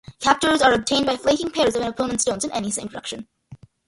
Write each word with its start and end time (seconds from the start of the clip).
Captures 0.19 0.63
are 0.63 0.73
obtained 0.73 1.05
by 1.05 1.15
flanking 1.15 1.51
pairs 1.51 1.75
of 1.75 1.83
an 1.83 1.87
opponent's 1.87 2.23
stones 2.23 2.43
in 2.43 2.49
any 2.53 2.71
same 2.71 2.87
direction. 2.87 3.27